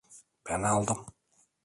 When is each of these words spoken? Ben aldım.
Ben 0.49 0.63
aldım. 0.63 1.05